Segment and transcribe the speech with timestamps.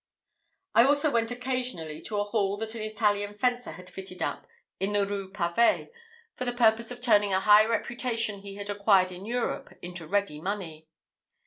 [0.73, 4.47] I also went occasionally to a hall that an Italian fencer had fitted up
[4.79, 5.91] in the Rue Pavée
[6.35, 10.41] for the purpose of turning a high reputation he had acquired in Europe into ready
[10.41, 10.87] money.